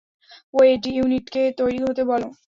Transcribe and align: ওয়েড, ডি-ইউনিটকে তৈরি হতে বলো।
ওয়েড, 0.53 0.77
ডি-ইউনিটকে 0.83 1.41
তৈরি 1.59 1.79
হতে 1.85 2.01
বলো। 2.11 2.27